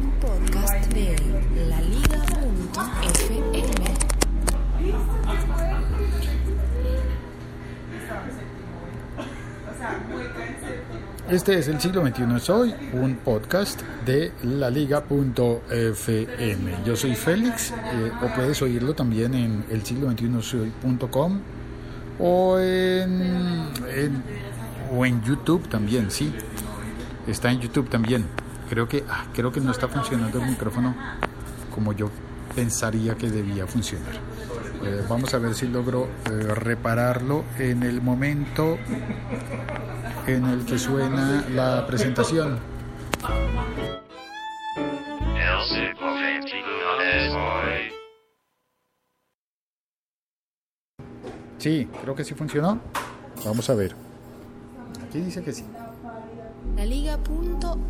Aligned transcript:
Un 0.00 0.10
podcast 0.18 0.86
de 0.94 1.14
laliga.fm. 1.68 3.38
Este 11.30 11.58
es 11.58 11.68
el 11.68 11.78
siglo 11.80 12.06
XXI 12.06 12.40
Soy, 12.40 12.74
un 12.94 13.16
podcast 13.16 13.82
de 14.06 14.32
laliga.fm. 14.42 15.14
Yo 16.86 16.96
soy 16.96 17.14
Félix, 17.14 17.70
eh, 17.72 18.10
o 18.22 18.34
puedes 18.34 18.62
oírlo 18.62 18.94
también 18.94 19.34
en 19.34 19.62
el 19.70 19.84
siglo 19.84 20.10
XXI 20.10 20.40
Soy.com 20.42 21.40
o 22.18 22.58
en, 22.58 23.20
en- 23.94 24.22
o 24.96 25.04
en 25.04 25.22
YouTube 25.22 25.68
también, 25.68 26.10
sí. 26.10 26.32
Está 27.28 27.52
en 27.52 27.60
YouTube 27.60 27.90
también. 27.90 28.24
Creo 28.70 28.88
que, 28.88 29.04
ah, 29.08 29.26
creo 29.34 29.52
que 29.52 29.60
no 29.60 29.70
está 29.70 29.86
funcionando 29.86 30.40
el 30.40 30.48
micrófono 30.48 30.94
como 31.74 31.92
yo 31.92 32.10
pensaría 32.54 33.14
que 33.16 33.30
debía 33.30 33.66
funcionar. 33.66 34.14
Eh, 34.82 35.04
vamos 35.08 35.34
a 35.34 35.38
ver 35.38 35.54
si 35.54 35.68
logro 35.68 36.08
eh, 36.24 36.54
repararlo 36.54 37.44
en 37.58 37.82
el 37.82 38.00
momento 38.00 38.78
en 40.26 40.46
el 40.46 40.64
que 40.64 40.78
suena 40.78 41.44
la 41.50 41.86
presentación. 41.86 42.58
Sí, 51.58 51.88
creo 52.02 52.14
que 52.14 52.24
sí 52.24 52.34
funcionó. 52.34 52.80
Vamos 53.44 53.68
a 53.68 53.74
ver. 53.74 53.94
Aquí 55.06 55.20
dice 55.20 55.42
que 55.42 55.52
sí. 55.52 55.64
Laliga.fm. 56.76 57.86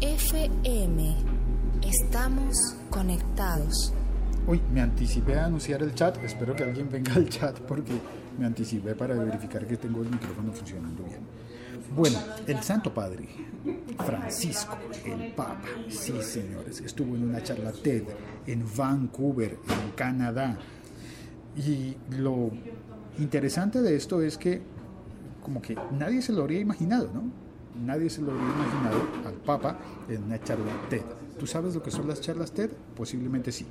Estamos 1.82 2.56
conectados. 2.90 3.92
Uy, 4.46 4.60
me 4.72 4.80
anticipé 4.80 5.38
a 5.38 5.44
anunciar 5.46 5.82
el 5.82 5.94
chat. 5.94 6.16
Espero 6.24 6.56
que 6.56 6.64
alguien 6.64 6.88
venga 6.90 7.14
al 7.14 7.28
chat 7.28 7.58
porque 7.60 7.92
me 8.38 8.46
anticipé 8.46 8.94
para 8.94 9.14
verificar 9.14 9.66
que 9.66 9.76
tengo 9.76 10.02
el 10.02 10.10
micrófono 10.10 10.52
funcionando 10.52 11.04
bien. 11.04 11.20
Bueno, 11.94 12.18
el 12.46 12.62
Santo 12.62 12.92
Padre, 12.92 13.28
Francisco, 14.04 14.76
el 15.04 15.32
Papa, 15.32 15.68
sí 15.88 16.20
señores, 16.22 16.80
estuvo 16.80 17.16
en 17.16 17.24
una 17.24 17.42
charla 17.42 17.72
TED 17.72 18.04
en 18.46 18.64
Vancouver, 18.76 19.58
en 19.68 19.90
Canadá. 19.92 20.58
Y 21.56 21.96
lo 22.16 22.50
interesante 23.18 23.80
de 23.80 23.96
esto 23.96 24.22
es 24.22 24.38
que 24.38 24.62
como 25.42 25.62
que 25.62 25.76
nadie 25.92 26.20
se 26.20 26.32
lo 26.32 26.42
habría 26.42 26.60
imaginado, 26.60 27.10
¿no? 27.12 27.47
Nadie 27.84 28.10
se 28.10 28.20
lo 28.22 28.32
habría 28.32 28.48
imaginado 28.48 29.06
al 29.26 29.34
Papa 29.34 29.78
en 30.08 30.24
una 30.24 30.42
charla 30.42 30.72
TED. 30.88 31.02
¿Tú 31.38 31.46
sabes 31.46 31.74
lo 31.74 31.82
que 31.82 31.90
son 31.90 32.08
las 32.08 32.20
charlas 32.20 32.52
TED? 32.52 32.70
Posiblemente 32.96 33.52
sí. 33.52 33.66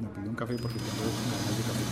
Me 0.00 0.08
pido 0.08 0.30
un 0.30 0.36
café 0.36 0.56
porque 0.56 0.78
tengo 0.78 0.92
ganas 1.30 1.56
de 1.56 1.62
café. 1.62 1.84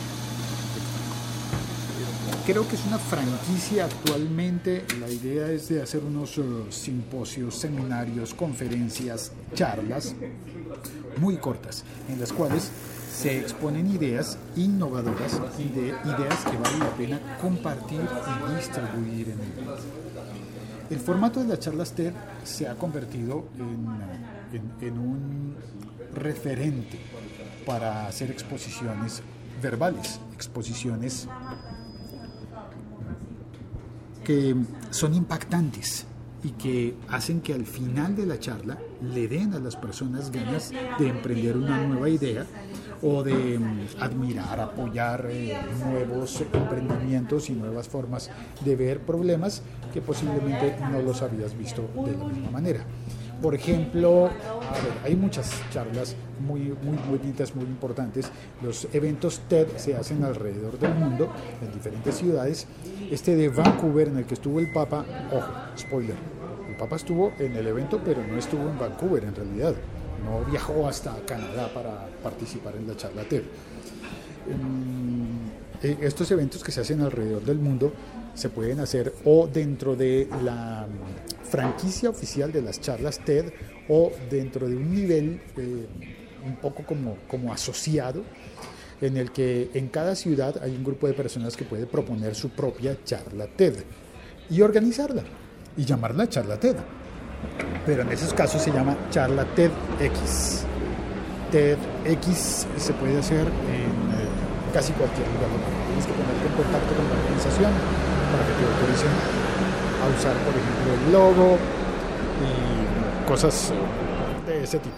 Creo 2.47 2.67
que 2.67 2.75
es 2.75 2.85
una 2.87 2.99
franquicia 2.99 3.85
actualmente. 3.85 4.85
La 4.99 5.09
idea 5.09 5.51
es 5.53 5.69
de 5.69 5.81
hacer 5.81 6.03
unos 6.03 6.39
eh, 6.39 6.43
simposios, 6.71 7.55
seminarios, 7.55 8.35
conferencias, 8.35 9.31
charlas 9.55 10.17
muy 11.19 11.37
cortas, 11.37 11.85
en 12.09 12.19
las 12.19 12.33
cuales 12.33 12.71
se 13.13 13.39
exponen 13.39 13.87
ideas 13.95 14.39
innovadoras 14.57 15.41
y 15.59 15.69
de 15.69 15.89
ideas 15.89 16.45
que 16.45 16.57
vale 16.57 16.79
la 16.79 16.91
pena 16.97 17.39
compartir 17.41 18.01
y 18.01 18.57
distribuir 18.57 19.29
en 19.29 19.41
el 19.41 19.55
mundo. 19.55 19.77
El 20.91 21.01
formato 21.01 21.41
de 21.41 21.49
las 21.49 21.61
charlas 21.61 21.93
TED 21.93 22.13
se 22.45 22.69
ha 22.69 22.75
convertido 22.75 23.47
en, 24.81 24.99
un 24.99 25.55
referente 26.15 26.99
para 27.65 28.07
hacer 28.07 28.31
exposiciones 28.31 29.23
verbales, 29.63 30.21
exposiciones 30.35 31.29
que 34.25 34.55
son 34.91 35.15
impactantes 35.15 36.07
y 36.45 36.51
que 36.51 36.97
hacen 37.09 37.41
que 37.41 37.55
al 37.55 37.67
final 37.67 38.17
de 38.17 38.27
la 38.27 38.39
charla 38.39 38.79
le 39.01 39.29
den 39.29 39.55
a 39.55 39.59
las 39.59 39.77
personas 39.77 40.31
ganas 40.31 40.73
de 40.99 41.09
emprender 41.09 41.57
una 41.57 41.87
nueva 41.87 42.09
idea 42.09 42.47
o 43.03 43.23
de 43.23 43.59
mm, 43.59 44.01
admirar, 44.01 44.61
apoyar 44.61 45.27
eh, 45.31 45.57
nuevos 45.85 46.41
emprendimientos 46.41 47.51
y 47.51 47.53
nuevas 47.53 47.89
formas 47.89 48.31
de 48.65 48.77
ver 48.77 49.01
problemas 49.01 49.63
que 49.93 50.01
posiblemente 50.01 50.77
no 50.91 51.01
los 51.03 51.23
habías 51.23 51.57
visto 51.57 51.89
de 52.05 52.17
la 52.17 52.25
misma 52.25 52.51
manera. 52.51 52.85
Por 53.43 53.57
ejemplo, 53.57 54.31
hay 55.05 55.17
muchas 55.17 55.51
charlas 55.73 56.15
muy, 56.47 56.77
muy 56.83 56.97
bonitas, 57.11 57.57
muy 57.57 57.65
importantes. 57.65 58.31
Los 58.63 58.87
eventos 58.93 59.41
TED 59.49 59.67
se 59.77 59.97
hacen 59.97 60.23
alrededor 60.23 60.79
del 60.79 60.95
mundo, 60.95 61.29
en 61.61 61.73
diferentes 61.73 62.15
ciudades. 62.15 62.69
Este 63.11 63.35
de 63.35 63.49
Vancouver, 63.49 64.09
en 64.09 64.19
el 64.19 64.27
que 64.27 64.35
estuvo 64.35 64.61
el 64.61 64.71
Papa, 64.71 65.05
ojo, 65.33 65.53
spoiler, 65.77 66.15
el 66.69 66.77
Papa 66.77 66.95
estuvo 66.95 67.33
en 67.41 67.57
el 67.57 67.67
evento, 67.67 68.01
pero 68.05 68.25
no 68.25 68.39
estuvo 68.39 68.69
en 68.71 68.79
Vancouver 68.79 69.25
en 69.25 69.35
realidad. 69.35 69.75
No 70.25 70.45
viajó 70.51 70.87
hasta 70.87 71.15
Canadá 71.27 71.73
para 71.73 72.09
participar 72.23 72.77
en 72.77 72.87
la 72.87 72.97
charla 72.97 73.25
TED. 73.25 73.43
Mm, 74.47 75.83
eh, 75.83 75.99
estos 76.03 76.31
eventos 76.31 76.63
que 76.63 76.73
se 76.73 76.81
hacen 76.81 77.01
alrededor 77.01 77.43
del 77.43 77.59
mundo 77.59 77.93
se 78.35 78.49
pueden 78.49 78.81
hacer 78.81 79.15
o 79.25 79.47
dentro 79.47 79.95
de 79.95 80.29
la 80.43 80.87
mm, 80.87 81.45
franquicia 81.45 82.11
oficial 82.11 82.53
de 82.53 82.63
las 82.63 82.81
charlas 82.81 83.19
TED 83.19 83.53
o 83.89 84.13
dentro 84.31 84.69
de 84.69 84.77
un 84.77 84.95
nivel 84.95 85.41
eh, 85.57 85.87
un 86.47 86.57
poco 86.57 86.85
como, 86.85 87.17
como 87.29 87.53
asociado 87.53 88.23
en 89.01 89.17
el 89.17 89.33
que 89.33 89.71
en 89.75 89.89
cada 89.89 90.15
ciudad 90.15 90.63
hay 90.63 90.75
un 90.75 90.85
grupo 90.85 91.09
de 91.09 91.15
personas 91.15 91.57
que 91.57 91.65
puede 91.65 91.87
proponer 91.87 92.35
su 92.35 92.51
propia 92.51 92.97
charla 93.05 93.47
TED 93.49 93.75
y 94.49 94.61
organizarla 94.61 95.25
y 95.77 95.85
llamarla 95.85 96.29
charla 96.29 96.59
TED. 96.59 96.77
Pero 97.87 98.03
en 98.03 98.13
esos 98.13 98.33
casos 98.33 98.63
se 98.63 98.71
llama 98.71 98.97
charla 99.11 99.45
TEDx. 99.45 100.65
TEDx 101.51 102.67
se 102.77 102.93
puede 102.95 103.19
hacer 103.19 103.47
en 103.47 103.91
eh, 104.15 104.29
casi 104.73 104.93
cualquier 104.93 105.27
lugar. 105.29 105.49
Tienes 105.89 106.07
que 106.07 106.13
ponerte 106.13 106.47
en 106.47 106.55
contacto 106.55 106.95
con 106.95 107.09
la 107.09 107.15
organización 107.23 107.73
para 108.31 108.47
que 108.47 108.53
te 108.53 108.65
autoricen 108.73 109.13
a 110.03 110.07
usar, 110.09 110.37
por 110.45 110.55
ejemplo, 110.55 110.95
el 110.95 111.13
logo 111.13 111.59
y 112.41 113.29
cosas 113.29 113.73
de 114.47 114.65
ese 114.65 114.79
tipo. 114.79 114.97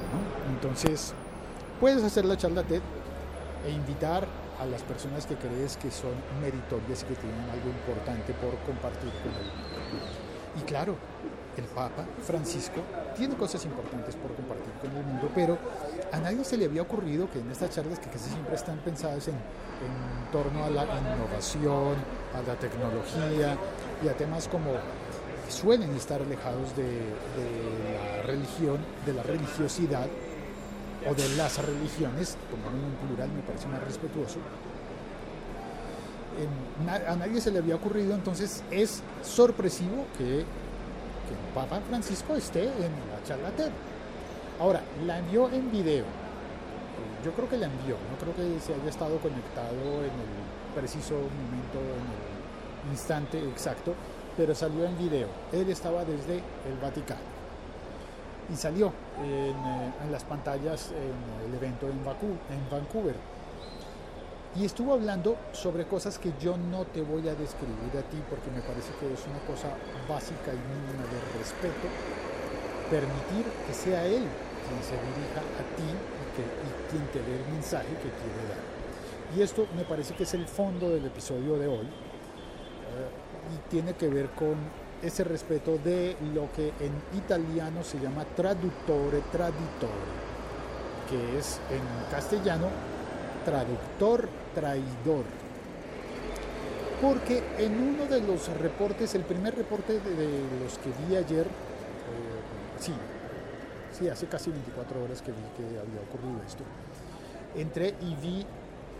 Entonces, 0.49 1.15
puedes 1.81 2.03
hacer 2.03 2.25
la 2.25 2.37
charla 2.37 2.63
TED 2.63 2.81
e 3.67 3.71
invitar 3.71 4.27
a 4.61 4.67
las 4.67 4.83
personas 4.83 5.27
que 5.27 5.35
crees 5.35 5.77
que 5.77 5.91
son 5.91 6.13
meritorias 6.41 7.03
y 7.03 7.07
que 7.07 7.15
tienen 7.17 7.51
algo 7.51 7.69
importante 7.69 8.33
por 8.35 8.55
compartir 8.65 9.11
con 9.23 9.33
el. 9.33 10.63
Y 10.63 10.65
claro, 10.65 10.97
el 11.61 11.67
Papa 11.69 12.05
Francisco 12.27 12.81
tiene 13.17 13.37
cosas 13.37 13.65
importantes 13.65 14.15
por 14.17 14.35
compartir 14.35 14.73
con 14.81 14.91
el 14.97 15.05
mundo, 15.05 15.31
pero 15.35 15.59
a 16.13 16.19
nadie 16.19 16.45
se 16.45 16.57
le 16.57 16.67
había 16.67 16.83
ocurrido 16.83 17.31
que 17.31 17.41
en 17.41 17.51
estas 17.51 17.71
charlas 17.71 17.99
que 17.99 18.09
casi 18.09 18.31
siempre 18.31 18.55
están 18.55 18.79
pensadas 18.79 19.29
en, 19.29 19.35
torno 20.33 20.65
a 20.65 20.71
la 20.71 20.85
innovación, 20.85 21.95
a 22.35 22.43
la 22.47 22.55
tecnología 22.59 23.57
y 24.03 24.09
a 24.09 24.17
temas 24.17 24.49
como 24.49 24.71
suelen 25.49 25.95
estar 25.95 26.21
alejados 26.23 26.75
de, 26.77 27.01
la 27.93 28.23
religión, 28.23 28.79
de 29.07 29.13
la 29.13 29.23
religiosidad 29.23 30.07
o 31.09 31.15
de 31.15 31.29
las 31.37 31.65
religiones, 31.65 32.37
tomarlo 32.51 32.79
en 32.79 33.07
plural 33.07 33.29
me 33.31 33.43
parece 33.43 33.69
más 33.69 33.83
respetuoso, 33.85 34.39
a 36.89 37.17
nadie 37.17 37.41
se 37.41 37.51
le 37.51 37.59
había 37.59 37.77
ocurrido, 37.77 38.15
entonces 38.15 38.63
es 38.71 39.03
sorpresivo 39.23 40.07
que, 40.19 40.45
que 41.27 41.33
el 41.35 41.55
Papa 41.55 41.81
Francisco 41.89 42.35
esté 42.35 42.65
en 42.65 42.93
la 43.13 43.23
charla 43.27 43.51
TED. 43.51 43.71
Ahora, 44.61 44.81
la 45.07 45.19
envió 45.19 45.51
en 45.51 45.71
video. 45.71 46.05
Yo 47.25 47.33
creo 47.33 47.49
que 47.49 47.57
la 47.57 47.67
envió, 47.67 47.97
no 48.11 48.19
creo 48.21 48.35
que 48.37 48.61
se 48.61 48.75
haya 48.75 48.89
estado 48.91 49.17
conectado 49.19 49.73
en 49.73 50.13
el 50.13 50.75
preciso 50.75 51.15
momento, 51.15 51.79
en 51.81 52.87
el 52.87 52.93
instante 52.93 53.39
exacto, 53.39 53.95
pero 54.37 54.55
salió 54.55 54.85
en 54.85 54.97
video. 54.99 55.29
Él 55.53 55.69
estaba 55.71 56.05
desde 56.05 56.35
el 56.35 56.79
Vaticano 56.83 57.21
y 58.53 58.57
salió 58.57 58.93
en, 59.23 59.57
eh, 59.57 60.11
las 60.11 60.23
pantallas 60.25 60.91
en 60.91 61.49
el 61.49 61.55
evento 61.57 61.87
en, 61.89 62.05
Vacu- 62.05 62.39
en 62.51 62.71
Vancouver. 62.71 63.15
Y 64.57 64.65
estuvo 64.65 64.95
hablando 64.95 65.37
sobre 65.53 65.85
cosas 65.85 66.19
que 66.19 66.33
yo 66.41 66.57
no 66.57 66.85
te 66.85 67.03
voy 67.03 67.29
a 67.29 67.35
describir 67.35 67.91
a 67.99 68.09
ti 68.09 68.23
porque 68.31 68.51
me 68.55 68.61
parece 68.61 68.93
que 69.01 69.13
es 69.13 69.27
una 69.27 69.41
cosa 69.41 69.75
básica 70.09 70.53
y 70.53 70.63
mínima 70.71 71.03
de 71.11 71.39
respeto. 71.39 71.89
Permitir 72.89 73.51
que 73.67 73.75
sea 73.75 74.07
él 74.07 74.23
quien 74.23 74.83
se 74.83 74.95
dirija 74.95 75.41
a 75.59 75.77
ti 75.77 75.83
y, 75.83 76.91
quien 76.91 77.07
te 77.09 77.19
dé 77.19 77.37
el 77.37 77.53
mensaje 77.53 77.89
que 77.89 78.11
quiere 78.15 78.49
dar. 78.49 79.37
Y 79.37 79.43
esto 79.43 79.67
me 79.77 79.83
parece 79.83 80.15
que 80.15 80.23
es 80.23 80.35
el 80.35 80.47
fondo 80.47 80.89
del 80.89 81.05
episodio 81.05 81.59
de 81.59 81.67
hoy. 81.67 81.87
eh, 81.87 83.25
y 83.53 83.69
tiene 83.69 83.93
que 83.95 84.09
ver 84.09 84.31
con 84.31 84.55
ese 85.03 85.23
respeto 85.25 85.77
de 85.85 86.17
lo 86.33 86.51
que 86.53 86.69
en 86.81 86.93
italiano 87.19 87.83
se 87.83 87.99
llama 87.99 88.25
traduttore 88.37 89.21
traditore, 89.31 89.93
que 91.11 91.39
es 91.39 91.61
en 91.71 91.83
castellano 92.11 92.94
traductor 93.45 94.29
traidor. 94.55 95.25
Porque 97.01 97.43
en 97.59 97.81
uno 97.81 98.07
de 98.07 98.21
los 98.21 98.49
reportes, 98.59 99.15
el 99.15 99.23
primer 99.23 99.55
reporte 99.55 99.95
de, 99.95 100.29
los 100.63 100.79
que 100.79 100.91
vi 101.07 101.17
ayer, 101.17 101.47
eh, 101.47 102.81
sí, 102.81 102.93
sí, 103.93 104.09
hace 104.09 104.27
casi 104.27 104.51
24 104.51 105.03
horas 105.03 105.21
que 105.21 105.33
vi 105.33 105.43
que 105.57 105.65
había 105.65 106.01
ocurrido 106.01 106.41
esto, 106.47 106.65
entré 107.57 107.95
y 108.01 108.15
vi 108.15 108.47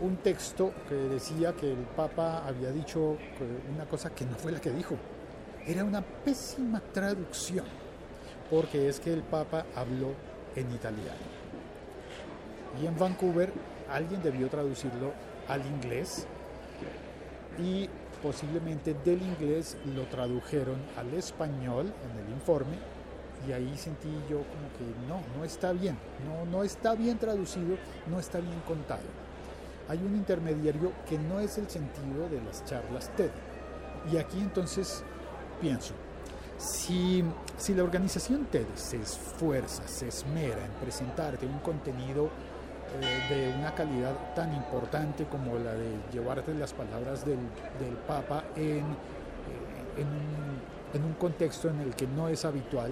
un 0.01 0.17
texto 0.17 0.73
que 0.89 0.95
decía 0.95 1.53
que 1.53 1.71
el 1.71 1.85
Papa 1.95 2.45
había 2.45 2.69
dicho 2.71 3.17
una 3.73 3.85
cosa 3.85 4.09
que 4.13 4.25
no 4.25 4.35
fue 4.35 4.51
la 4.51 4.59
que 4.59 4.71
dijo. 4.71 4.95
Era 5.65 5.83
una 5.83 6.01
pésima 6.01 6.79
traducción, 6.79 7.65
porque 8.51 8.87
es 8.87 8.99
que 8.99 9.13
el 9.13 9.23
Papa 9.23 9.65
habló 9.75 10.11
en 10.55 10.69
italiano. 10.71 11.35
Y 12.81 12.85
en 12.85 12.97
Vancouver 12.99 13.51
alguien 13.89 14.21
debió 14.21 14.47
traducirlo 14.49 15.13
al 15.47 15.65
inglés 15.65 16.27
y 17.59 17.89
posiblemente 18.21 18.95
del 19.05 19.21
inglés 19.21 19.77
lo 19.95 20.03
tradujeron 20.03 20.77
al 20.97 21.13
español 21.13 21.93
en 22.03 22.25
el 22.25 22.31
informe 22.33 22.77
y 23.47 23.51
ahí 23.51 23.77
sentí 23.77 24.09
yo 24.29 24.37
como 24.37 24.69
que 24.77 25.07
no, 25.07 25.21
no 25.37 25.43
está 25.43 25.71
bien, 25.71 25.97
no, 26.27 26.45
no 26.49 26.63
está 26.63 26.95
bien 26.95 27.17
traducido, 27.17 27.77
no 28.07 28.19
está 28.19 28.39
bien 28.39 28.59
contado. 28.67 29.03
Hay 29.87 29.99
un 29.99 30.15
intermediario 30.15 30.91
que 31.07 31.19
no 31.19 31.39
es 31.39 31.57
el 31.57 31.69
sentido 31.69 32.27
de 32.29 32.41
las 32.41 32.65
charlas 32.65 33.11
TED. 33.15 33.29
Y 34.11 34.17
aquí 34.17 34.39
entonces 34.39 35.03
pienso, 35.61 35.93
si, 36.57 37.23
si 37.57 37.75
la 37.75 37.83
organización 37.83 38.45
TED 38.45 38.65
se 38.73 38.97
esfuerza, 38.97 39.87
se 39.87 40.07
esmera 40.07 40.65
en 40.65 40.71
presentarte 40.81 41.45
un 41.45 41.59
contenido 41.59 42.29
de 43.29 43.53
una 43.57 43.73
calidad 43.73 44.33
tan 44.35 44.53
importante 44.53 45.25
como 45.25 45.57
la 45.57 45.73
de 45.73 45.95
llevarte 46.11 46.53
las 46.53 46.73
palabras 46.73 47.25
del, 47.25 47.39
del 47.79 47.95
Papa 48.07 48.43
en, 48.55 48.79
eh, 48.79 50.05
en 50.93 51.03
un 51.03 51.13
contexto 51.13 51.69
en 51.69 51.81
el 51.81 51.95
que 51.95 52.07
no 52.07 52.29
es 52.29 52.45
habitual, 52.45 52.91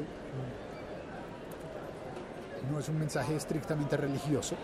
no 2.72 2.80
es 2.80 2.90
un 2.90 3.00
mensaje 3.00 3.36
estrictamente 3.36 3.98
religioso, 3.98 4.56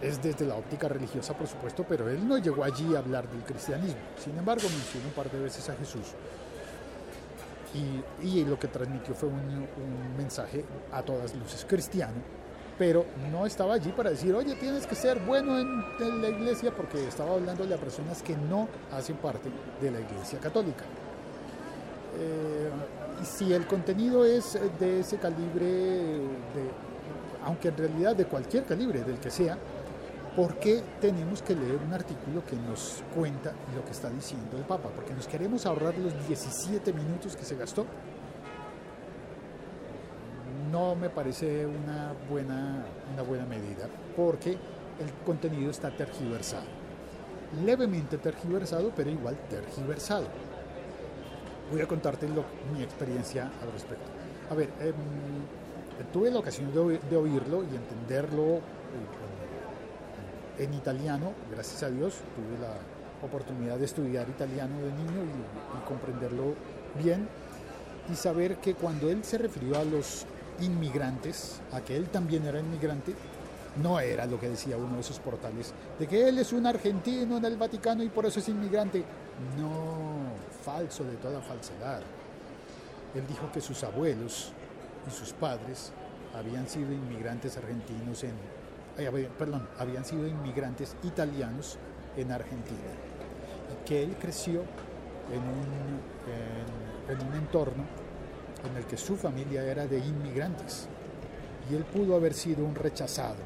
es 0.00 0.22
desde 0.22 0.46
la 0.46 0.54
óptica 0.54 0.88
religiosa, 0.88 1.34
por 1.34 1.46
supuesto, 1.46 1.84
pero 1.88 2.08
él 2.08 2.26
no 2.26 2.38
llegó 2.38 2.64
allí 2.64 2.94
a 2.94 3.00
hablar 3.00 3.28
del 3.28 3.42
cristianismo. 3.42 4.00
Sin 4.16 4.36
embargo, 4.38 4.62
mencionó 4.62 5.08
un 5.08 5.14
par 5.14 5.30
de 5.30 5.40
veces 5.40 5.68
a 5.68 5.74
Jesús. 5.74 6.14
Y, 7.74 8.26
y 8.26 8.44
lo 8.44 8.58
que 8.58 8.68
transmitió 8.68 9.14
fue 9.14 9.28
un, 9.28 9.38
un, 9.38 10.16
mensaje 10.16 10.64
a 10.90 11.02
todas 11.02 11.34
luces 11.34 11.66
cristiano, 11.68 12.14
pero 12.78 13.04
no 13.32 13.44
estaba 13.44 13.74
allí 13.74 13.90
para 13.90 14.10
decir, 14.10 14.32
oye, 14.34 14.54
tienes 14.54 14.86
que 14.86 14.94
ser 14.94 15.18
bueno 15.18 15.58
en, 15.58 16.22
la 16.22 16.28
iglesia, 16.28 16.72
porque 16.74 17.06
estaba 17.08 17.32
hablándole 17.32 17.74
a 17.74 17.78
personas 17.78 18.22
que 18.22 18.36
no 18.36 18.68
hacen 18.92 19.16
parte 19.16 19.50
de 19.80 19.90
la 19.90 20.00
iglesia 20.00 20.38
católica. 20.38 20.84
Eh, 22.18 22.70
si 23.24 23.52
el 23.52 23.66
contenido 23.66 24.24
es 24.24 24.58
de 24.78 25.00
ese 25.00 25.18
calibre, 25.18 26.20
aunque 27.44 27.68
en 27.68 27.76
realidad 27.76 28.14
de 28.14 28.26
cualquier 28.26 28.64
calibre, 28.64 29.02
del 29.02 29.18
que 29.18 29.30
sea, 29.30 29.58
¿por 30.36 30.54
qué 30.54 30.82
tenemos 31.00 31.42
que 31.42 31.56
leer 31.56 31.80
un 31.84 31.92
artículo 31.92 32.44
que 32.44 32.54
nos 32.54 33.02
cuenta 33.12 33.52
lo 33.74 33.84
que 33.84 33.90
está 33.90 34.08
diciendo 34.08 34.56
el 34.56 34.62
Papa? 34.62 34.88
Porque 34.94 35.12
nos 35.12 35.26
queremos 35.26 35.66
ahorrar 35.66 35.98
los 35.98 36.12
17 36.28 36.92
minutos 36.92 37.34
que 37.34 37.44
se 37.44 37.56
gastó. 37.56 37.86
No 40.70 40.94
me 40.94 41.08
parece 41.08 41.66
una 41.66 42.12
buena, 42.28 42.84
una 43.12 43.22
buena 43.22 43.46
medida, 43.46 43.88
porque 44.16 44.50
el 44.52 45.12
contenido 45.24 45.70
está 45.70 45.90
tergiversado. 45.90 46.66
Levemente 47.64 48.18
tergiversado, 48.18 48.92
pero 48.94 49.08
igual 49.08 49.36
tergiversado. 49.48 50.26
Voy 51.70 51.80
a 51.80 51.86
contarte 51.86 52.28
lo, 52.28 52.44
mi 52.74 52.82
experiencia 52.82 53.50
al 53.62 53.72
respecto. 53.72 54.04
A 54.50 54.54
ver, 54.54 54.68
eh, 54.80 54.92
tuve 56.12 56.30
la 56.30 56.40
ocasión 56.40 56.72
de, 56.72 56.98
de, 56.98 57.16
oírlo 57.16 57.62
y 57.62 57.76
entenderlo 57.76 58.56
eh, 58.56 58.60
en 60.64 60.74
italiano, 60.74 61.32
gracias 61.50 61.82
a 61.82 61.90
Dios, 61.90 62.16
tuve 62.34 62.58
la 62.60 62.74
oportunidad 63.26 63.78
de 63.78 63.84
estudiar 63.84 64.28
italiano 64.28 64.76
de 64.78 64.92
niño 64.92 65.24
y, 65.24 65.78
y, 65.78 65.80
comprenderlo 65.86 66.54
bien 67.02 67.28
y 68.10 68.16
saber 68.16 68.56
que 68.56 68.74
cuando 68.74 69.10
él 69.10 69.24
se 69.24 69.38
refirió 69.38 69.78
a 69.78 69.84
los 69.84 70.26
inmigrantes, 70.60 71.60
a 71.72 71.80
que 71.80 71.96
él 71.96 72.08
también 72.08 72.44
era 72.46 72.60
inmigrante, 72.60 73.14
no 73.82 74.00
era 74.00 74.26
lo 74.26 74.40
que 74.40 74.48
decía 74.48 74.76
uno 74.76 74.94
de 74.94 75.00
esos 75.00 75.18
portales, 75.18 75.72
de 75.98 76.06
que 76.06 76.28
él 76.28 76.38
es 76.38 76.52
un 76.52 76.66
argentino 76.66 77.36
en 77.36 77.44
el 77.44 77.56
Vaticano 77.56 78.02
y 78.02 78.08
por 78.08 78.26
eso 78.26 78.40
es 78.40 78.48
inmigrante. 78.48 79.04
No, 79.58 80.32
falso 80.64 81.04
de 81.04 81.16
toda 81.16 81.40
falsedad. 81.40 82.00
Él 83.14 83.24
dijo 83.26 83.50
que 83.52 83.60
sus 83.60 83.82
abuelos 83.84 84.52
y 85.06 85.10
sus 85.10 85.32
padres 85.32 85.92
habían 86.34 86.68
sido 86.68 86.92
inmigrantes 86.92 87.56
argentinos 87.56 88.24
en, 88.24 88.34
eh, 88.98 89.30
perdón, 89.38 89.68
habían 89.78 90.04
sido 90.04 90.26
inmigrantes 90.26 90.96
italianos 91.04 91.78
en 92.16 92.32
Argentina 92.32 92.90
y 93.72 93.88
que 93.88 94.02
él 94.02 94.16
creció 94.20 94.62
en 95.32 95.42
un, 95.42 96.00
en, 97.08 97.16
en 97.16 97.26
un 97.26 97.34
entorno 97.34 98.07
en 98.64 98.76
el 98.76 98.84
que 98.84 98.96
su 98.96 99.16
familia 99.16 99.64
era 99.64 99.86
de 99.86 99.98
inmigrantes 99.98 100.88
y 101.70 101.74
él 101.74 101.84
pudo 101.84 102.16
haber 102.16 102.34
sido 102.34 102.64
un 102.64 102.74
rechazado, 102.74 103.36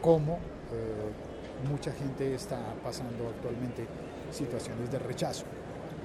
como 0.00 0.34
eh, 0.72 1.68
mucha 1.68 1.92
gente 1.92 2.34
está 2.34 2.58
pasando 2.82 3.28
actualmente 3.28 3.86
situaciones 4.30 4.90
de 4.90 4.98
rechazo 4.98 5.44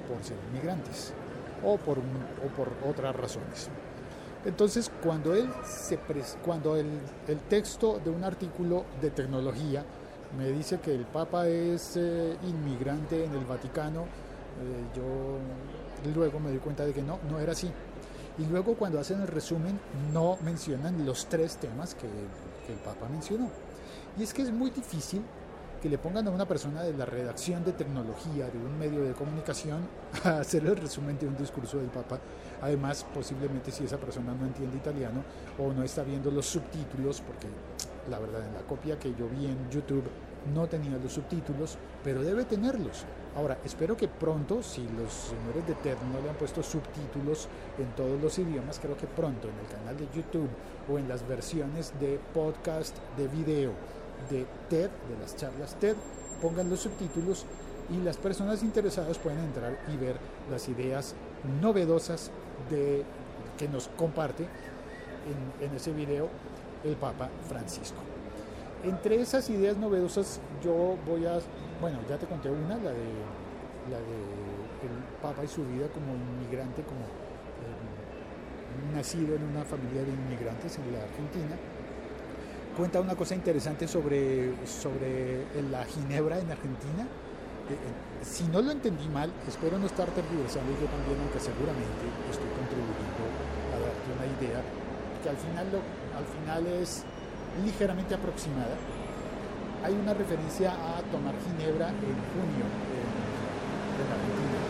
por 0.08 0.22
ser 0.22 0.36
inmigrantes 0.50 1.12
o 1.64 1.76
por, 1.76 1.98
o 1.98 2.48
por 2.56 2.70
otras 2.88 3.14
razones. 3.16 3.68
Entonces, 4.44 4.90
cuando, 5.02 5.34
él 5.34 5.48
se 5.64 5.98
cuando 6.44 6.76
el, 6.76 6.86
el, 7.26 7.38
texto 7.48 8.00
de 8.04 8.10
un 8.10 8.22
artículo 8.22 8.84
de 9.00 9.10
tecnología 9.10 9.84
me 10.38 10.50
dice 10.50 10.78
que 10.78 10.94
el 10.94 11.04
Papa 11.04 11.48
es 11.48 11.96
eh, 11.96 12.36
inmigrante 12.44 13.24
en 13.24 13.32
el 13.32 13.44
Vaticano, 13.44 14.02
eh, 14.02 14.84
yo 14.94 16.12
luego 16.14 16.38
me 16.38 16.50
doy 16.50 16.58
cuenta 16.58 16.84
de 16.84 16.92
que 16.92 17.02
no, 17.02 17.18
no 17.28 17.40
era 17.40 17.52
así. 17.52 17.70
Y 18.38 18.44
luego 18.46 18.74
cuando 18.74 19.00
hacen 19.00 19.20
el 19.20 19.28
resumen 19.28 19.78
no 20.12 20.36
mencionan 20.42 21.06
los 21.06 21.26
tres 21.26 21.56
temas 21.56 21.94
que, 21.94 22.08
que 22.66 22.72
el 22.72 22.78
Papa 22.80 23.08
mencionó. 23.08 23.48
Y 24.18 24.22
es 24.22 24.34
que 24.34 24.42
es 24.42 24.52
muy 24.52 24.70
difícil 24.70 25.22
que 25.80 25.88
le 25.88 25.98
pongan 25.98 26.26
a 26.26 26.30
una 26.30 26.46
persona 26.46 26.82
de 26.82 26.92
la 26.94 27.04
redacción 27.04 27.64
de 27.64 27.72
tecnología 27.72 28.46
de 28.46 28.58
un 28.58 28.78
medio 28.78 29.02
de 29.04 29.12
comunicación 29.12 29.86
a 30.24 30.40
hacer 30.40 30.64
el 30.64 30.76
resumen 30.76 31.18
de 31.18 31.26
un 31.26 31.36
discurso 31.36 31.78
del 31.78 31.88
Papa. 31.88 32.18
Además, 32.62 33.04
posiblemente 33.14 33.70
si 33.70 33.84
esa 33.84 33.98
persona 33.98 34.34
no 34.34 34.46
entiende 34.46 34.76
italiano 34.76 35.22
o 35.58 35.72
no 35.72 35.82
está 35.82 36.02
viendo 36.02 36.30
los 36.30 36.46
subtítulos, 36.46 37.20
porque 37.20 37.48
la 38.10 38.18
verdad 38.18 38.46
en 38.46 38.54
la 38.54 38.60
copia 38.60 38.98
que 38.98 39.14
yo 39.14 39.28
vi 39.28 39.46
en 39.46 39.70
YouTube 39.70 40.04
no 40.54 40.66
tenía 40.66 40.96
los 40.96 41.12
subtítulos, 41.12 41.76
pero 42.04 42.22
debe 42.22 42.44
tenerlos. 42.44 43.04
Ahora, 43.36 43.58
espero 43.66 43.98
que 43.98 44.08
pronto, 44.08 44.62
si 44.62 44.80
los 44.96 45.12
señores 45.12 45.66
de 45.66 45.74
TED 45.74 45.96
no 46.10 46.22
le 46.22 46.30
han 46.30 46.36
puesto 46.36 46.62
subtítulos 46.62 47.48
en 47.78 47.86
todos 47.94 48.18
los 48.20 48.38
idiomas, 48.38 48.78
creo 48.80 48.96
que 48.96 49.06
pronto 49.06 49.48
en 49.48 49.58
el 49.58 49.66
canal 49.66 49.96
de 49.98 50.08
YouTube 50.16 50.48
o 50.90 50.98
en 50.98 51.06
las 51.06 51.26
versiones 51.28 51.92
de 52.00 52.18
podcast 52.32 52.96
de 53.18 53.28
video 53.28 53.72
de 54.30 54.46
TED, 54.70 54.88
de 54.88 55.18
las 55.20 55.36
charlas 55.36 55.74
TED, 55.78 55.96
pongan 56.40 56.70
los 56.70 56.80
subtítulos 56.80 57.44
y 57.90 57.98
las 57.98 58.16
personas 58.16 58.62
interesadas 58.62 59.18
pueden 59.18 59.40
entrar 59.40 59.78
y 59.92 59.98
ver 59.98 60.16
las 60.50 60.66
ideas 60.70 61.14
novedosas 61.60 62.30
que 62.70 63.68
nos 63.68 63.88
comparte 63.88 64.44
en, 64.44 65.66
en 65.66 65.76
ese 65.76 65.92
video 65.92 66.30
el 66.84 66.96
Papa 66.96 67.28
Francisco. 67.48 68.05
Entre 68.86 69.20
esas 69.20 69.50
ideas 69.50 69.76
novedosas 69.76 70.40
yo 70.62 70.96
voy 71.04 71.26
a, 71.26 71.40
bueno, 71.80 71.98
ya 72.08 72.16
te 72.18 72.26
conté 72.26 72.48
una, 72.48 72.76
la 72.76 72.92
de, 72.92 73.02
el 73.90 74.94
Papa 75.20 75.42
y 75.42 75.48
su 75.48 75.66
vida 75.66 75.88
como 75.88 76.14
inmigrante, 76.14 76.82
como 76.82 77.00
eh, 77.02 78.94
nacido 78.94 79.34
en 79.34 79.42
una 79.42 79.64
familia 79.64 80.02
de 80.04 80.12
inmigrantes 80.12 80.78
en 80.78 80.92
la 80.92 81.02
Argentina. 81.02 81.56
Cuenta 82.76 83.00
una 83.00 83.16
cosa 83.16 83.34
interesante 83.34 83.88
sobre, 83.88 84.54
sobre 84.64 85.42
la 85.68 85.84
ginebra 85.84 86.38
en 86.38 86.52
Argentina. 86.52 87.02
Eh, 87.68 87.74
eh, 87.74 88.24
si 88.24 88.44
no 88.44 88.62
lo 88.62 88.70
entendí 88.70 89.08
mal, 89.08 89.32
espero 89.48 89.78
no 89.78 89.86
estar 89.86 90.06
tergiversando 90.10 90.70
yo 90.78 90.86
también, 90.86 91.18
aunque 91.26 91.40
seguramente 91.40 92.06
estoy 92.30 92.50
contribuyendo 92.54 93.22
a 93.74 93.82
darte 93.82 94.06
una 94.14 94.26
idea 94.38 94.62
que 95.24 95.28
al 95.28 95.36
final, 95.36 95.66
lo, 95.74 95.82
al 96.14 96.26
final 96.38 96.66
es 96.80 97.02
ligeramente 97.64 98.14
aproximada. 98.14 98.76
Hay 99.84 99.94
una 99.94 100.14
referencia 100.14 100.72
a 100.72 101.02
tomar 101.12 101.34
ginebra 101.46 101.88
en 101.88 102.16
junio 102.34 102.66
en, 102.66 103.06
en 103.96 104.08
Argentina. 104.12 104.60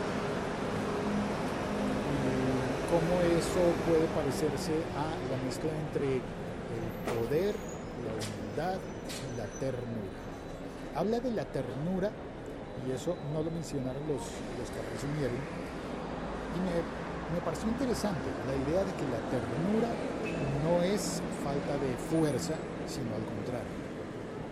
Cómo 2.87 3.21
eso 3.35 3.63
puede 3.87 4.07
parecerse 4.15 4.73
a 4.95 5.11
la 5.29 5.37
mezcla 5.45 5.71
entre 5.75 6.23
el 6.23 6.87
poder, 7.03 7.55
la 8.05 8.13
humildad 8.15 8.79
y 8.79 9.37
la 9.37 9.47
ternura. 9.59 10.17
Habla 10.95 11.21
de 11.21 11.31
la 11.33 11.45
ternura, 11.45 12.11
y 12.87 12.93
eso 12.93 13.17
no 13.33 13.43
lo 13.43 13.51
mencionaron 13.51 14.01
los, 14.07 14.23
los 14.57 14.69
que 14.71 14.81
resumieron, 14.95 15.37
y 16.55 16.59
me, 16.63 16.79
me 17.35 17.41
pareció 17.45 17.69
interesante 17.69 18.29
la 18.47 18.55
idea 18.55 18.85
de 18.85 18.93
que 18.95 19.07
la 19.11 19.21
ternura 19.35 19.91
no 20.63 20.83
es 20.83 21.21
falta 21.43 21.75
de 21.83 21.93
fuerza, 22.09 22.55
sino 22.87 23.15
al 23.15 23.25
contrario. 23.25 23.87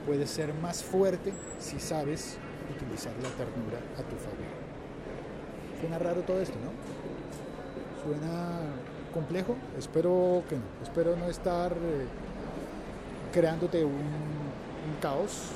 Puedes 0.07 0.31
ser 0.31 0.53
más 0.55 0.83
fuerte 0.83 1.33
si 1.59 1.81
sabes 1.81 2.37
utilizar 2.75 3.13
la 3.23 3.29
ternura 3.31 3.79
a 3.95 4.03
tu 4.03 4.17
favor. 4.17 4.65
Suena 5.81 5.99
raro 5.99 6.23
todo 6.23 6.41
esto, 6.41 6.57
¿no? 6.63 6.71
Suena 8.03 8.61
complejo. 9.13 9.57
Espero 9.79 10.43
que 10.49 10.57
no. 10.57 10.63
Espero 10.83 11.17
no 11.17 11.27
estar 11.27 11.73
eh, 11.73 12.07
creándote 13.33 13.85
un, 13.85 14.35
caos 15.01 15.51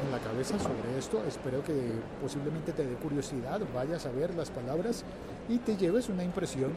en, 0.00 0.06
en 0.06 0.12
la 0.12 0.18
cabeza 0.18 0.58
sobre 0.58 0.98
esto. 0.98 1.22
Espero 1.26 1.64
que 1.64 1.74
posiblemente 2.20 2.72
te 2.72 2.86
dé 2.86 2.94
curiosidad, 2.94 3.60
vayas 3.74 4.06
a 4.06 4.10
ver 4.10 4.34
las 4.34 4.50
palabras 4.50 5.04
y 5.48 5.58
te 5.58 5.76
lleves 5.76 6.08
una 6.08 6.22
impresión 6.24 6.72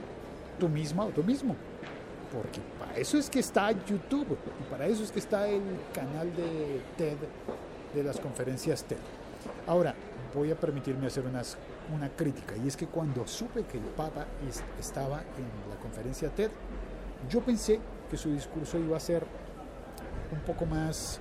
tú 0.60 0.70
misma 0.70 1.06
o 1.06 1.10
tú 1.10 1.24
mismo. 1.24 1.56
Porque 2.34 2.60
para 2.80 2.96
eso 2.98 3.18
es 3.18 3.30
que 3.30 3.40
está 3.40 3.72
YouTube 3.72 4.38
y 4.60 4.70
para 4.70 4.86
eso 4.86 5.04
es 5.04 5.12
que 5.12 5.20
está 5.20 5.48
el 5.48 5.62
canal 5.94 6.36
de 6.36 6.82
TED, 6.98 7.18
de 7.94 8.04
las 8.04 8.20
conferencias 8.20 8.84
TED. 8.84 8.98
Ahora, 9.66 9.96
voy 10.36 10.52
a 10.52 10.56
permitirme 10.56 11.08
hacer 11.08 11.26
unas, 11.26 11.58
una 11.96 12.10
crítica, 12.10 12.56
y 12.58 12.68
es 12.68 12.76
que 12.76 12.88
cuando 12.88 13.26
supe 13.28 13.64
que 13.64 13.78
el 13.78 13.84
Papa 13.86 14.26
es- 14.48 14.62
estaba 14.80 15.20
en 15.22 15.70
la 15.70 15.78
conferencia 15.82 16.30
TED, 16.30 16.52
yo 17.30 17.42
pensé 17.42 17.80
que 18.10 18.18
su 18.18 18.30
discurso 18.32 18.78
iba 18.78 18.98
a 18.98 19.00
ser 19.00 19.24
un 20.32 20.40
poco 20.42 20.66
más 20.66 21.20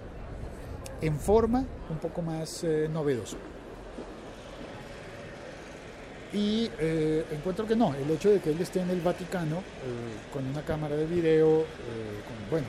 en 1.01 1.19
forma, 1.19 1.65
un 1.89 1.99
poco 1.99 2.21
más 2.23 2.65
eh, 2.65 2.89
novedoso. 2.93 3.37
Y 6.37 6.71
eh, 6.79 7.25
encuentro 7.33 7.67
que 7.67 7.75
no, 7.75 7.95
el 7.95 8.11
hecho 8.11 8.29
de 8.29 8.41
que 8.41 8.51
él 8.51 8.61
esté 8.61 8.81
en 8.81 8.91
el 8.91 9.01
Vaticano 9.01 9.57
eh, 9.57 9.63
con 10.31 10.45
una 10.47 10.61
cámara 10.61 10.95
de 10.95 11.07
video, 11.07 11.63
eh, 11.63 11.65
bueno, 12.51 12.67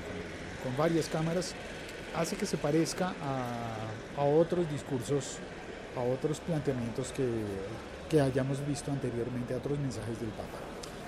con, 0.64 0.72
con 0.72 0.78
varias 0.78 1.10
cámaras, 1.10 1.54
hace 2.16 2.38
que 2.38 2.46
se 2.46 2.56
parezca 2.56 3.14
a, 3.22 4.22
a 4.22 4.24
otros 4.24 4.72
discursos, 4.72 5.40
a 5.98 6.00
otros 6.00 6.40
planteamientos 6.40 7.12
que, 7.12 7.28
que 8.10 8.22
hayamos 8.22 8.66
visto 8.66 8.90
anteriormente, 8.90 9.54
a 9.54 9.58
otros 9.58 9.78
mensajes 9.80 10.18
del 10.18 10.30
Papa. 10.30 10.60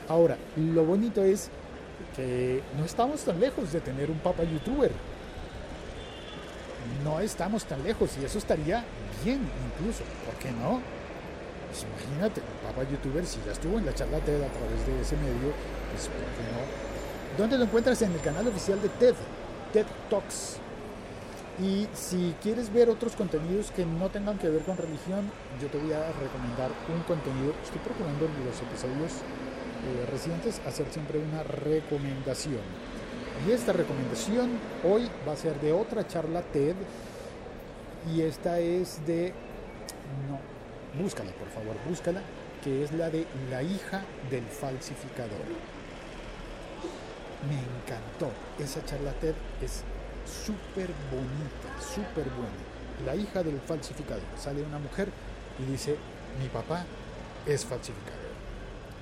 Ahora, 0.10 0.38
lo 0.58 0.84
bonito 0.84 1.24
es 1.24 1.50
que 2.14 2.62
no 2.78 2.84
estamos 2.84 3.22
tan 3.22 3.40
lejos 3.40 3.72
de 3.72 3.80
tener 3.80 4.12
un 4.12 4.20
Papa 4.20 4.44
youtuber. 4.44 4.92
No 7.06 7.22
estamos 7.22 7.64
tan 7.64 7.82
lejos 7.84 8.10
y 8.22 8.26
eso 8.26 8.38
estaría 8.38 8.84
bien 9.24 9.40
incluso, 9.80 10.04
¿por 10.26 10.34
qué 10.36 10.52
no? 10.52 10.82
Pues 11.70 11.86
imagínate, 11.86 12.42
un 12.62 12.70
Papa 12.70 12.90
youtuber, 12.90 13.26
si 13.26 13.40
ya 13.46 13.52
estuvo 13.52 13.78
en 13.78 13.86
la 13.86 13.94
charla 13.94 14.20
TED 14.20 14.42
a 14.42 14.48
través 14.48 14.86
de 14.86 15.02
ese 15.02 15.16
medio, 15.18 15.54
pues 15.92 16.08
¿por 16.08 16.18
qué 16.18 16.44
no? 16.52 16.90
¿Dónde 17.38 17.58
lo 17.58 17.66
encuentras? 17.66 18.02
En 18.02 18.12
el 18.12 18.22
canal 18.22 18.48
oficial 18.48 18.82
de 18.82 18.90
TED, 18.90 19.16
TED 19.74 19.86
Talks. 20.10 20.58
Y 21.62 21.88
si 21.94 22.36
quieres 22.42 22.72
ver 22.72 22.90
otros 22.90 23.16
contenidos 23.16 23.72
que 23.72 23.86
no 23.86 24.10
tengan 24.10 24.38
que 24.38 24.50
ver 24.50 24.62
con 24.62 24.78
religión, 24.78 25.30
yo 25.62 25.68
te 25.68 25.78
voy 25.78 25.92
a 25.92 26.12
recomendar 26.14 26.72
un 26.94 27.02
contenido. 27.04 27.54
Estoy 27.64 27.80
procurando 27.80 28.26
en 28.26 28.46
los 28.46 28.62
episodios 28.62 29.20
eh, 29.20 30.06
recientes 30.10 30.62
hacer 30.66 30.88
siempre 30.90 31.20
una 31.20 31.44
recomendación. 31.44 32.62
Y 33.46 33.52
esta 33.52 33.74
recomendación 33.74 34.52
hoy 34.84 35.10
va 35.28 35.34
a 35.34 35.36
ser 35.36 35.60
de 35.60 35.74
otra 35.74 36.08
charla 36.08 36.42
TED. 36.42 36.76
Y 38.14 38.22
esta 38.22 38.60
es 38.60 39.06
de... 39.06 39.34
No, 40.30 40.40
búscala 41.02 41.32
por 41.32 41.50
favor, 41.50 41.76
búscala. 41.88 42.22
Que 42.64 42.84
es 42.84 42.92
la 42.92 43.10
de 43.10 43.26
la 43.50 43.64
hija 43.64 44.04
del 44.30 44.46
falsificador. 44.46 45.46
Me 47.48 47.56
encantó. 47.56 48.32
Esa 48.62 48.84
charla 48.86 49.14
TED 49.14 49.36
es 49.62 49.84
súper 50.26 50.90
bonita, 51.10 51.82
súper 51.82 52.26
buena. 52.32 53.06
La 53.06 53.16
hija 53.16 53.44
del 53.44 53.60
falsificador. 53.62 54.24
Sale 54.38 54.62
una 54.62 54.80
mujer 54.80 55.10
y 55.58 55.72
dice, 55.72 55.96
mi 56.42 56.50
papá 56.50 56.86
es 57.46 57.66
falsificador. 57.66 58.20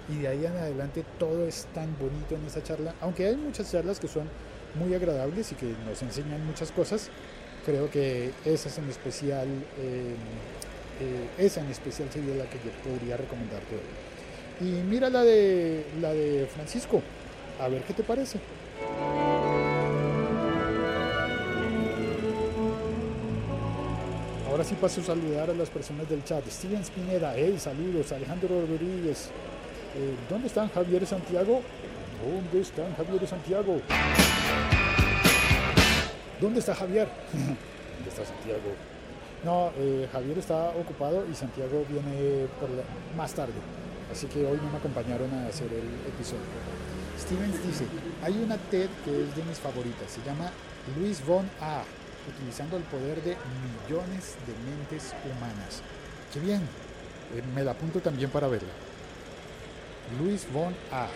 Y 0.09 0.19
de 0.19 0.27
ahí 0.27 0.45
en 0.45 0.55
adelante 0.55 1.03
todo 1.19 1.45
es 1.47 1.65
tan 1.73 1.97
bonito 1.99 2.35
en 2.35 2.45
esa 2.45 2.63
charla. 2.63 2.93
Aunque 3.01 3.27
hay 3.27 3.35
muchas 3.35 3.71
charlas 3.71 3.99
que 3.99 4.07
son 4.07 4.29
muy 4.75 4.93
agradables 4.93 5.51
y 5.51 5.55
que 5.55 5.73
nos 5.85 6.01
enseñan 6.01 6.45
muchas 6.45 6.71
cosas, 6.71 7.09
creo 7.65 7.89
que 7.89 8.31
esa 8.45 8.69
es 8.69 8.77
en 8.77 8.89
especial, 8.89 9.47
eh, 9.79 10.15
eh, 10.99 11.27
esa 11.37 11.61
en 11.61 11.69
especial 11.69 12.09
sería 12.11 12.35
la 12.35 12.45
que 12.45 12.57
yo 12.57 12.71
podría 12.83 13.17
recomendarte 13.17 13.75
hoy. 13.75 14.67
Y 14.67 14.71
mira 14.83 15.09
la 15.09 15.23
de, 15.23 15.85
la 16.01 16.13
de 16.13 16.47
Francisco, 16.53 17.01
a 17.59 17.67
ver 17.67 17.83
qué 17.83 17.93
te 17.93 18.03
parece. 18.03 18.39
Ahora 24.49 24.63
sí 24.63 24.75
paso 24.81 25.01
a 25.01 25.03
saludar 25.03 25.51
a 25.51 25.53
las 25.53 25.69
personas 25.69 26.09
del 26.09 26.23
chat. 26.23 26.43
Steven 26.47 26.83
Spineda, 26.83 27.33
hey, 27.35 27.55
saludos. 27.59 28.11
Alejandro 28.11 28.49
Rodríguez. 28.61 29.29
Eh, 29.95 30.15
¿Dónde 30.27 30.47
están 30.47 30.69
Javier 30.69 31.05
Santiago? 31.05 31.61
¿Dónde 32.25 32.61
están 32.61 32.95
Javier 32.95 33.27
Santiago? 33.27 33.79
¿Dónde 36.41 36.59
está 36.59 36.73
Javier? 36.73 37.07
¿Dónde 37.33 38.09
está 38.09 38.25
Santiago? 38.25 38.96
No, 39.43 39.71
eh, 39.77 40.09
Javier 40.11 40.37
está 40.37 40.69
ocupado 40.69 41.25
y 41.31 41.35
Santiago 41.35 41.85
viene 41.87 42.47
más 43.15 43.33
tarde. 43.33 43.53
Así 44.11 44.27
que 44.27 44.45
hoy 44.45 44.57
no 44.63 44.71
me 44.71 44.77
acompañaron 44.77 45.31
a 45.33 45.47
hacer 45.47 45.67
el 45.71 45.87
episodio. 46.07 46.41
Stevens 47.19 47.65
dice, 47.65 47.85
hay 48.23 48.41
una 48.43 48.57
TED 48.57 48.89
que 49.03 49.23
es 49.23 49.35
de 49.35 49.43
mis 49.43 49.57
favoritas, 49.57 50.09
se 50.09 50.21
llama 50.23 50.51
Luis 50.97 51.25
von 51.25 51.49
A, 51.59 51.83
utilizando 52.29 52.77
el 52.77 52.83
poder 52.83 53.21
de 53.23 53.35
millones 53.89 54.35
de 54.45 54.53
mentes 54.69 55.13
humanas. 55.25 55.81
Qué 56.31 56.39
bien, 56.39 56.61
eh, 57.35 57.41
me 57.55 57.63
la 57.63 57.71
apunto 57.71 57.99
también 57.99 58.29
para 58.29 58.47
verla. 58.47 58.69
Luis 60.19 60.47
von 60.53 60.73
A. 60.91 61.07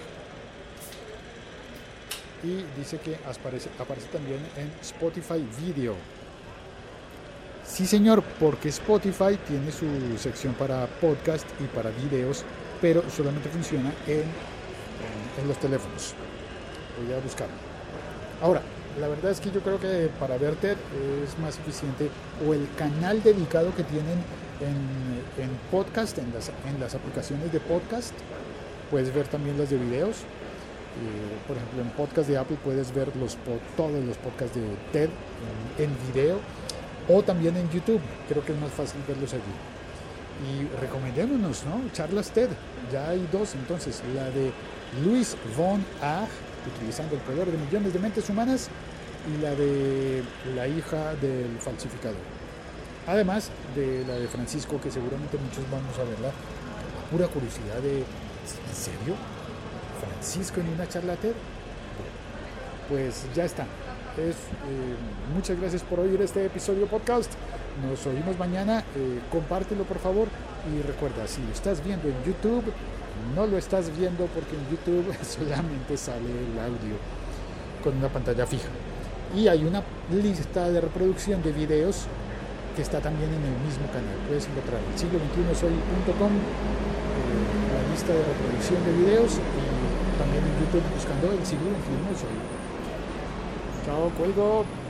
Y 2.43 2.65
dice 2.77 2.97
que 2.97 3.17
aparece 3.25 4.07
también 4.11 4.39
en 4.57 4.71
Spotify 4.81 5.47
Video. 5.63 5.95
Sí, 7.71 7.87
señor, 7.87 8.21
porque 8.37 8.67
Spotify 8.67 9.39
tiene 9.47 9.71
su 9.71 9.85
sección 10.17 10.53
para 10.55 10.87
podcast 10.99 11.47
y 11.61 11.63
para 11.73 11.89
videos, 11.91 12.43
pero 12.81 13.01
solamente 13.09 13.47
funciona 13.47 13.93
en, 14.07 14.25
los 15.47 15.57
teléfonos. 15.57 16.13
Voy 17.01 17.13
a 17.15 17.19
buscarlo. 17.21 17.55
Ahora, 18.41 18.61
la 18.99 19.07
verdad 19.07 19.31
es 19.31 19.39
que 19.39 19.51
yo 19.51 19.61
creo 19.61 19.79
que 19.79 20.09
para 20.19 20.37
ver 20.37 20.55
TED 20.55 20.75
es 21.23 21.39
más 21.39 21.59
eficiente 21.59 22.09
o 22.45 22.53
el 22.53 22.67
canal 22.77 23.23
dedicado 23.23 23.73
que 23.73 23.83
tienen 23.83 24.19
en, 24.59 25.49
podcast, 25.71 26.17
en 26.17 26.33
las, 26.33 26.49
en 26.67 26.77
las 26.77 26.93
aplicaciones 26.93 27.53
de 27.53 27.61
podcast, 27.61 28.13
puedes 28.91 29.15
ver 29.15 29.29
también 29.29 29.57
las 29.57 29.69
de 29.69 29.77
videos. 29.77 30.17
Eh, 30.17 31.47
por 31.47 31.55
ejemplo, 31.55 31.81
en 31.83 31.89
podcast 31.91 32.27
de 32.27 32.37
Apple 32.37 32.57
puedes 32.65 32.93
ver 32.93 33.15
los, 33.15 33.37
todos 33.77 34.03
los 34.03 34.17
podcasts 34.17 34.57
de 34.57 34.63
TED 34.91 35.09
en 35.79 35.89
video 36.11 36.41
o 37.07 37.23
también 37.23 37.57
en 37.57 37.69
YouTube. 37.69 38.01
Creo 38.27 38.43
que 38.43 38.53
es 38.53 38.59
más 38.59 38.71
fácil 38.71 39.01
verlos 39.07 39.33
allí. 39.33 39.41
Y 40.49 40.81
recomendémonos, 40.81 41.63
¿no? 41.65 41.81
Charlas 41.93 42.31
TED. 42.31 42.49
Ya 42.91 43.09
hay 43.09 43.27
dos, 43.31 43.53
entonces, 43.55 44.01
la 44.15 44.29
de 44.31 44.51
Luis 45.03 45.35
von 45.55 45.83
Ag, 46.01 46.27
utilizando 46.75 47.15
el 47.15 47.21
poder 47.21 47.51
de 47.51 47.57
millones 47.57 47.93
de 47.93 47.99
mentes 47.99 48.29
humanas, 48.29 48.69
y 49.27 49.41
la 49.41 49.51
de 49.51 50.23
la 50.55 50.67
hija 50.67 51.13
del 51.15 51.59
falsificador. 51.59 52.17
Además 53.07 53.49
de 53.75 54.03
la 54.05 54.15
de 54.15 54.27
Francisco, 54.27 54.79
que 54.81 54.91
seguramente 54.91 55.37
muchos 55.37 55.63
vamos 55.71 55.97
a 55.97 56.03
verla, 56.03 56.27
la 56.29 57.11
pura 57.11 57.27
curiosidad 57.27 57.79
de, 57.81 57.99
¿en 57.99 58.75
serio? 58.75 59.15
¿Francisco 59.99 60.59
en 60.59 60.69
una 60.69 60.87
charla 60.87 61.15
TED? 61.15 61.33
Pues 62.89 63.25
ya 63.35 63.45
está. 63.45 63.65
Es, 64.17 64.35
eh, 64.35 64.95
muchas 65.33 65.57
gracias 65.59 65.83
por 65.83 65.99
oír 66.01 66.21
este 66.21 66.45
episodio 66.45 66.85
podcast. 66.87 67.31
Nos 67.87 68.05
oímos 68.05 68.37
mañana. 68.37 68.83
eh, 68.95 69.19
compártelo 69.31 69.83
por 69.83 69.99
favor. 69.99 70.27
Y 70.67 70.81
recuerda, 70.85 71.27
si 71.27 71.41
lo 71.41 71.51
estás 71.51 71.83
viendo 71.83 72.07
en 72.09 72.15
YouTube, 72.25 72.63
no 73.35 73.47
lo 73.47 73.57
estás 73.57 73.95
viendo 73.97 74.25
porque 74.27 74.55
en 74.55 74.69
YouTube 74.69 75.15
solamente 75.23 75.95
sale 75.95 76.27
el 76.27 76.59
audio 76.59 76.95
con 77.83 77.97
una 77.97 78.09
pantalla 78.09 78.45
fija. 78.45 78.67
Y 79.35 79.47
hay 79.47 79.63
una 79.63 79.81
lista 80.11 80.69
de 80.69 80.81
reproducción 80.81 81.41
de 81.41 81.53
videos 81.53 82.05
que 82.75 82.81
está 82.81 82.99
también 82.99 83.29
en 83.29 83.43
el 83.43 83.57
mismo 83.63 83.87
canal. 83.87 84.15
Puedes 84.27 84.45
encontrar 84.47 84.81
el 84.91 84.99
siglo 84.99 85.19
21 85.19 85.55
soy.com, 85.55 86.31
eh, 86.35 87.73
la 87.73 87.91
lista 87.91 88.11
de 88.11 88.23
reproducción 88.27 88.83
de 88.83 88.91
videos 88.91 89.39
y 89.39 90.19
también 90.19 90.43
en 90.43 90.53
YouTube 90.59 90.83
buscando 90.93 91.31
el 91.31 91.45
siglo 91.45 91.71
XXI. 91.71 92.27
Soy. 92.27 92.70
Chao, 93.81 94.11
cuelgo. 94.13 94.63
El 94.63 94.67
siglo 94.67 94.80